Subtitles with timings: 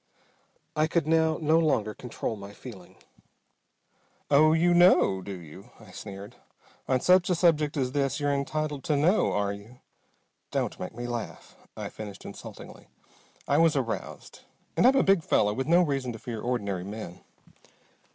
[0.75, 2.95] I could now no longer control my feeling.
[4.31, 4.51] "Oh!
[4.51, 6.37] You know, do you?" I sneered.
[6.87, 9.79] "On such a subject as this you're entitled to know, are you?
[10.49, 12.87] Don't make me laugh!" I finished insultingly.
[13.47, 14.39] I was aroused.
[14.75, 17.21] And I'm a big fellow, with no reason to fear ordinary men.